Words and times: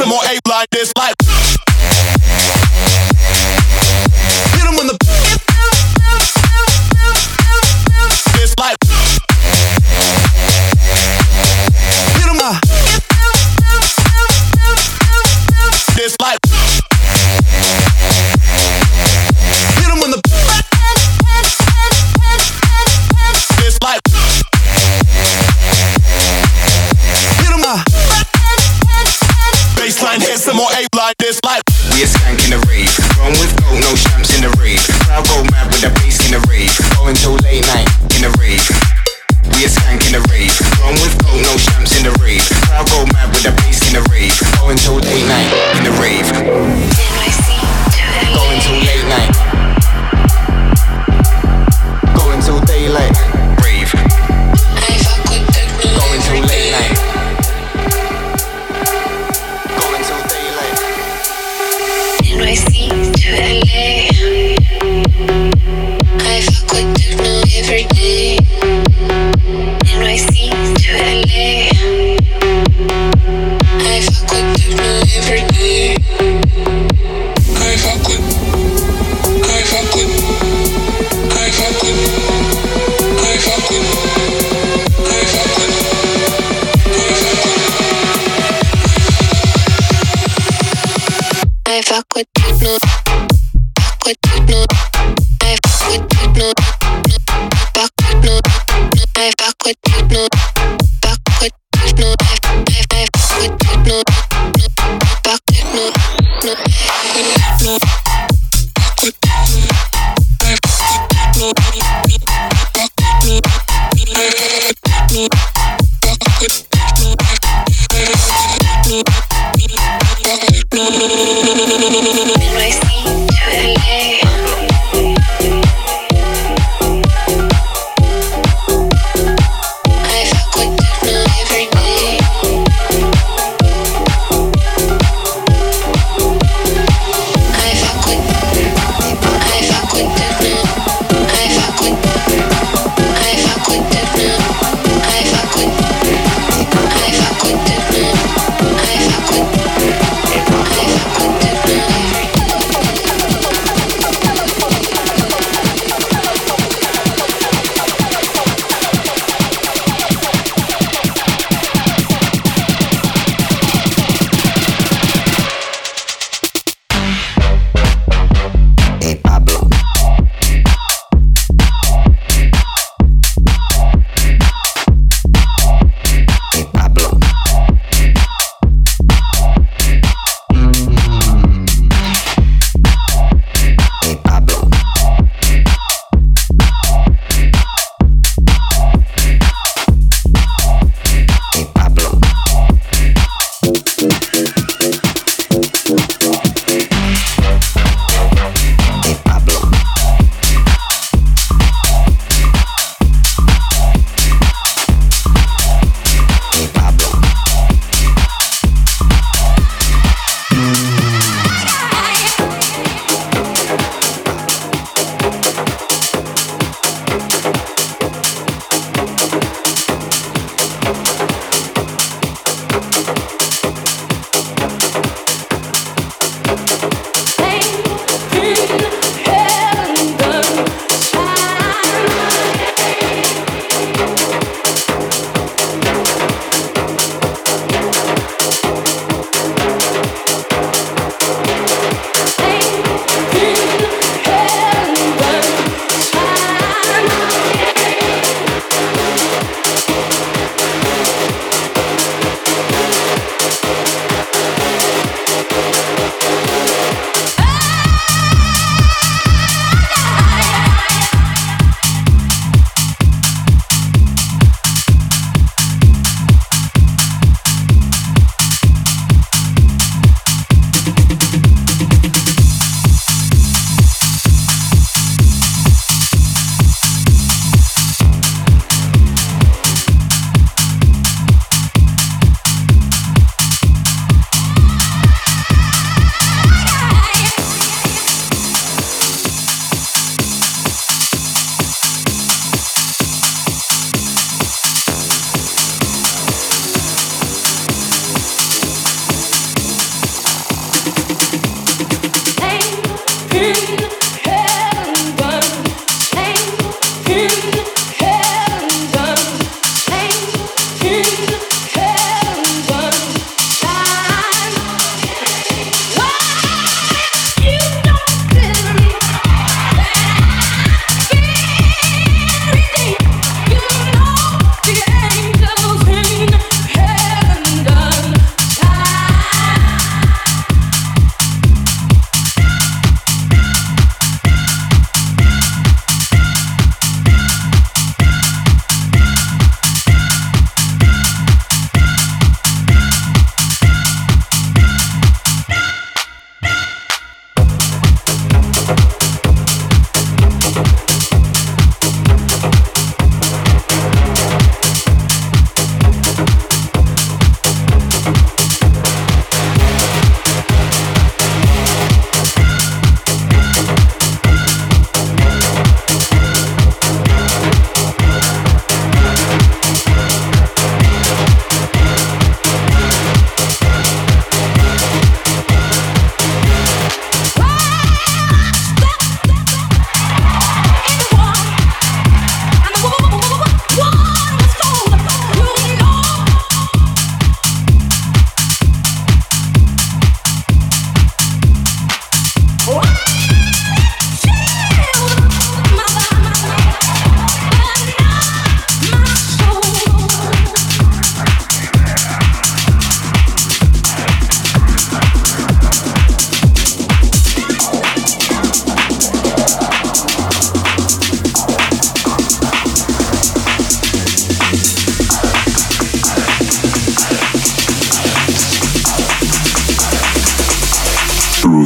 Some 0.00 0.08
more 0.08 0.24
ape 0.30 0.40
like 0.48 0.70
this, 0.70 0.90
like. 0.96 1.69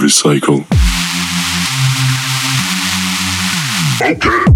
Groovy 0.04 0.10
Cycle. 0.10 0.64
Okay. 4.02 4.53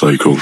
Cycle. 0.00 0.34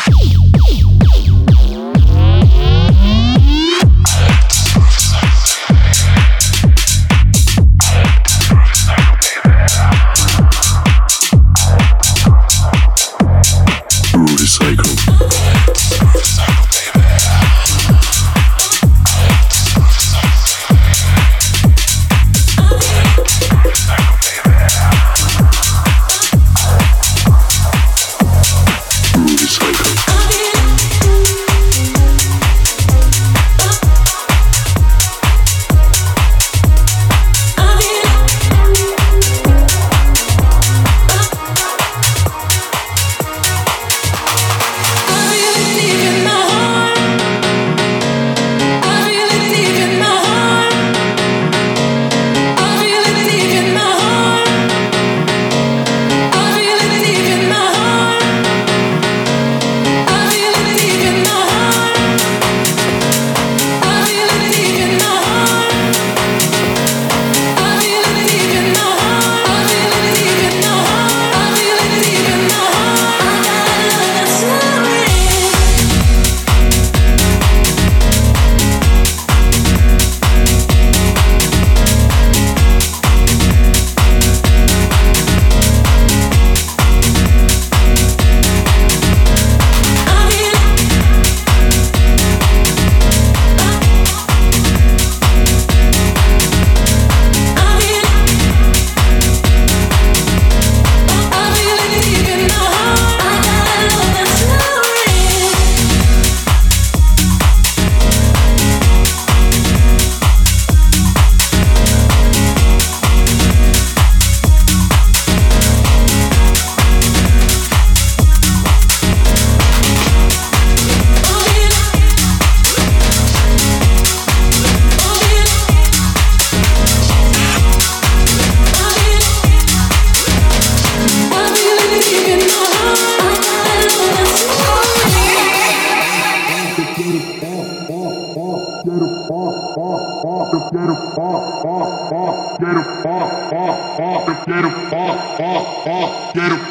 get 142.61 142.71
him 142.71 143.07
off, 143.07 143.53
off, 143.53 144.01
off, 144.01 144.47
get 144.47 144.65
him 144.65 144.75
off, 144.93 145.41
off, 145.41 145.87
off, 145.87 146.35
get 146.35 146.53
him 146.53 146.68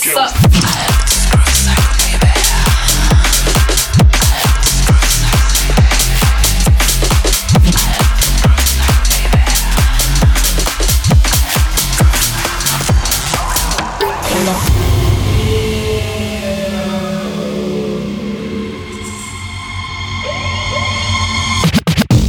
skills. 0.00 0.32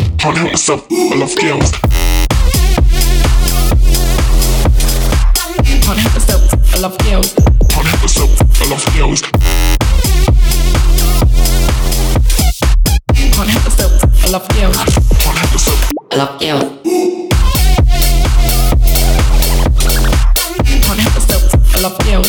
girls. 0.05 0.13
Can't 0.19 0.37
help 0.37 0.51
myself, 0.51 0.81
I 0.91 1.17
love 1.17 1.35
girls. 1.37 1.71
Can't 5.81 5.99
help 5.99 6.13
myself, 6.13 6.43
I 6.75 6.79
love 6.79 6.99
girls. 6.99 7.33
Can't 7.71 7.87
help 7.87 8.01
myself. 8.03 8.52
I'm. 8.73 8.79
Can't 13.33 13.51
help 13.51 13.65
yourself, 13.65 13.93
I 14.25 14.31
love 14.31 14.49
you. 14.57 14.69
Can't 15.21 15.39
help 15.39 15.53
yourself, 15.53 15.91
I 16.11 16.17
love 16.17 16.41
you. 16.41 16.57
Can't 20.81 21.01
help 21.01 21.15
yourself, 21.15 21.45
I 21.75 21.81
love 21.83 21.99
you. 22.07 22.23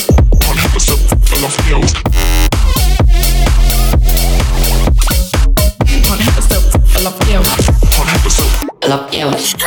Can't 6.01 6.19
help 6.19 6.35
yourself, 6.35 6.75
I 6.95 7.01
love 7.03 7.19
you. 7.29 7.39
Can't 7.89 8.09
help 8.09 8.23
yourself, 8.25 8.51
I 8.83 8.87
love 8.87 9.13
you. 9.13 9.62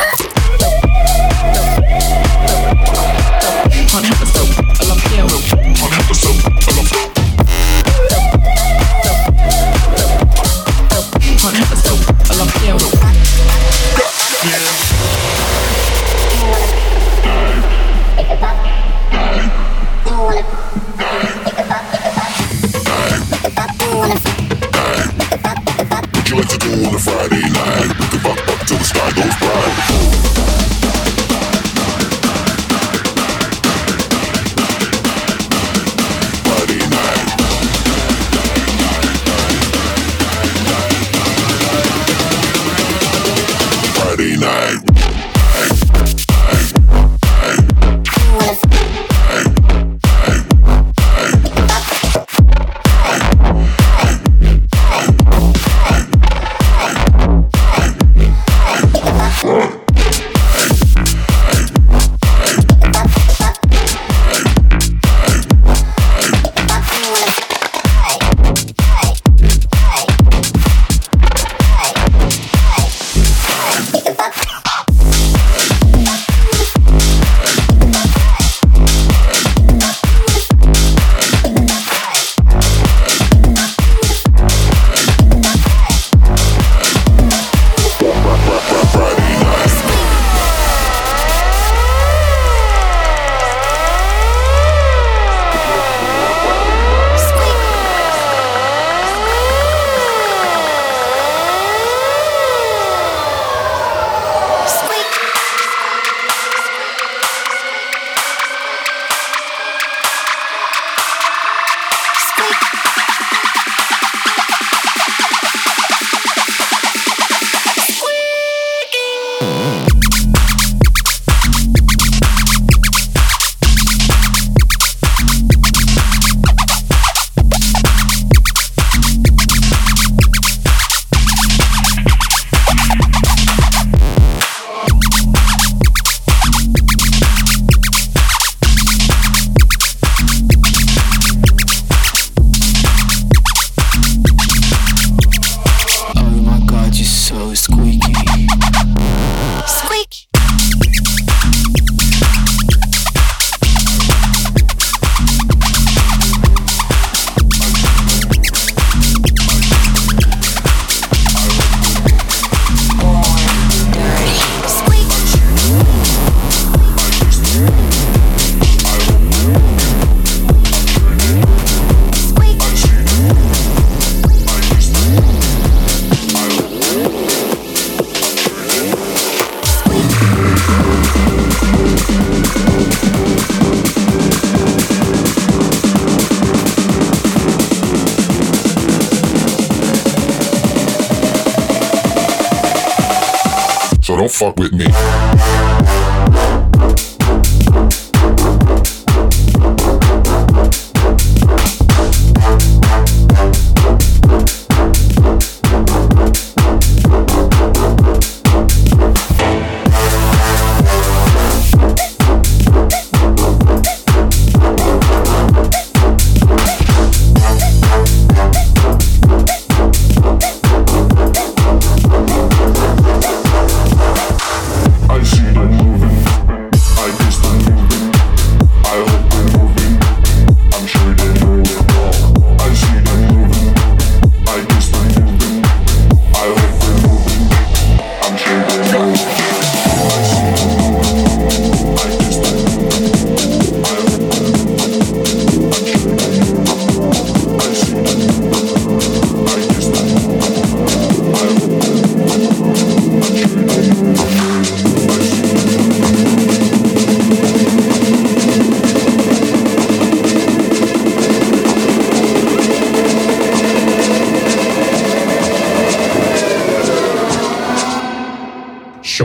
fuck 194.37 194.55
with 194.59 194.71
me. 194.71 195.16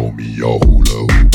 show 0.02 0.10
me 0.12 0.24
your 0.24 0.58
hula 0.58 1.06
hoop. 1.06 1.32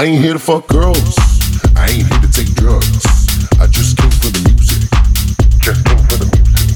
I 0.00 0.04
ain't 0.04 0.24
here 0.24 0.32
to 0.32 0.38
fuck 0.38 0.66
girls. 0.66 1.14
I 1.76 1.92
ain't 1.92 2.08
here 2.08 2.20
to 2.24 2.32
take 2.32 2.48
drugs. 2.54 3.04
I 3.60 3.66
just 3.66 3.98
came 3.98 4.08
for 4.08 4.32
the 4.32 4.40
music. 4.48 4.88
Just 5.60 5.84
came 5.84 6.00
for 6.08 6.16
the 6.16 6.24
music. 6.32 6.72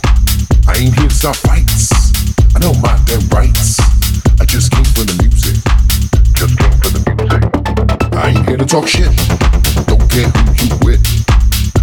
I 0.69 0.77
ain't 0.77 0.93
here 0.93 1.09
to 1.09 1.15
start 1.15 1.37
fights. 1.37 1.89
I 2.55 2.59
don't 2.61 2.77
mind 2.85 3.01
their 3.09 3.25
rights. 3.33 3.81
I 4.37 4.45
just 4.45 4.73
came 4.73 4.85
for 4.93 5.09
the 5.09 5.17
music. 5.25 5.57
Just 6.37 6.53
came 6.61 6.77
for 6.85 6.93
the 6.93 7.01
music. 7.01 8.13
I 8.13 8.29
ain't 8.29 8.45
here 8.45 8.59
to 8.59 8.67
talk 8.67 8.85
shit. 8.87 9.09
Don't 9.89 10.05
care 10.13 10.29
who 10.29 10.53
you 10.61 10.77
with. 10.85 11.01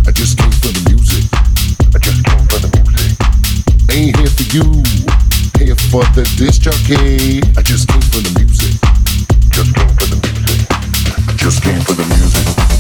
I 0.05 0.13
just 0.13 0.37
came 0.37 0.53
for 0.61 0.69
the 0.69 0.93
music. 0.93 1.25
I 1.89 1.97
just 2.05 2.21
came 2.21 2.45
for 2.53 2.61
the 2.61 2.69
music. 2.69 3.17
Ain't 3.89 4.13
here 4.13 4.29
for 4.29 4.45
you. 4.53 4.69
Here 5.57 5.73
for 5.89 6.05
the 6.13 6.21
disc 6.37 6.61
jockey. 6.61 7.41
I 7.57 7.65
just 7.65 7.89
came 7.89 8.05
for 8.13 8.21
the 8.21 8.29
music. 8.37 8.80
Just 11.51 11.63
came 11.63 11.81
for 11.81 11.91
the 11.91 12.05
music. 12.15 12.70